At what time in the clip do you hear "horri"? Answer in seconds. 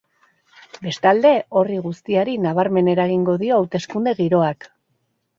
1.59-1.75